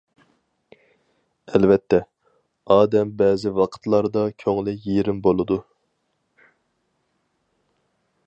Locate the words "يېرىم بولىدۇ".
4.87-5.61